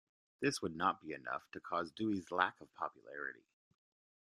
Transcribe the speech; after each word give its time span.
This 0.39 0.63
would 0.63 0.75
not 0.75 0.99
be 0.99 1.13
enough 1.13 1.43
to 1.51 1.59
cause 1.59 1.91
Dewey's 1.91 2.31
lack 2.31 2.59
of 2.59 2.73
popularity. 2.73 3.45